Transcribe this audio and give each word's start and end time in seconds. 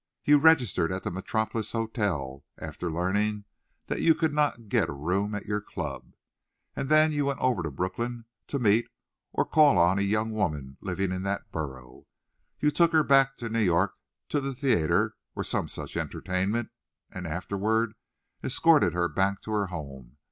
You 0.23 0.39
registered 0.39 0.91
at 0.91 1.03
the 1.03 1.11
Metropolis 1.11 1.73
Hotel, 1.73 2.43
after 2.57 2.89
learning 2.91 3.45
that 3.85 4.01
you 4.01 4.15
could 4.15 4.33
not 4.33 4.67
get 4.67 4.89
a 4.89 4.93
room 4.93 5.35
at 5.35 5.45
your 5.45 5.61
club. 5.61 6.13
And 6.75 6.89
then 6.89 7.11
you 7.11 7.25
went 7.25 7.37
over 7.39 7.61
to 7.61 7.69
Brooklyn 7.69 8.25
to 8.47 8.57
meet, 8.57 8.87
or 9.31 9.45
to 9.45 9.51
call 9.51 9.77
on, 9.77 9.99
a 9.99 10.01
young 10.01 10.31
woman 10.31 10.77
living 10.81 11.11
in 11.11 11.21
that 11.29 11.51
borough. 11.51 12.07
You 12.59 12.71
took 12.71 12.93
her 12.93 13.03
back 13.03 13.37
to 13.37 13.49
New 13.49 13.59
York 13.61 13.93
to 14.29 14.41
the 14.41 14.55
theatre 14.55 15.13
or 15.35 15.43
some 15.43 15.67
such 15.67 15.95
entertainment, 15.95 16.69
and 17.11 17.27
afterward 17.27 17.93
escorted 18.43 18.93
her 18.93 19.07
back 19.07 19.39
to 19.43 19.51
her 19.51 19.67
home. 19.67 20.17